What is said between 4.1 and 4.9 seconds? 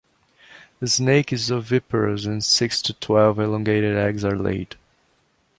are laid.